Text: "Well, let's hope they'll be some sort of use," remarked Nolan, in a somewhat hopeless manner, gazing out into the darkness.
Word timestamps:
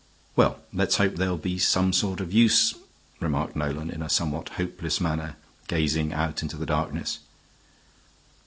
"Well, 0.35 0.59
let's 0.73 0.95
hope 0.97 1.17
they'll 1.17 1.37
be 1.37 1.59
some 1.59 1.93
sort 1.93 2.21
of 2.21 2.33
use," 2.33 2.73
remarked 3.19 3.55
Nolan, 3.55 3.91
in 3.91 4.01
a 4.01 4.09
somewhat 4.09 4.49
hopeless 4.57 4.99
manner, 4.99 5.35
gazing 5.67 6.11
out 6.11 6.41
into 6.41 6.57
the 6.57 6.65
darkness. 6.65 7.19